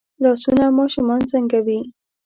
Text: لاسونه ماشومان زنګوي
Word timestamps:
لاسونه 0.23 0.65
ماشومان 0.77 1.21
زنګوي 1.31 1.79